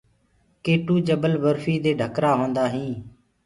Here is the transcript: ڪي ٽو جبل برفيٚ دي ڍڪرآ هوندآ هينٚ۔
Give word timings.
ڪي 0.63 0.73
ٽو 0.85 0.95
جبل 1.07 1.33
برفيٚ 1.43 1.81
دي 1.83 1.91
ڍڪرآ 2.01 2.31
هوندآ 2.39 2.65
هينٚ۔ 2.73 2.99